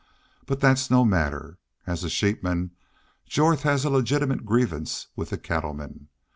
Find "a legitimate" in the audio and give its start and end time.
3.85-4.45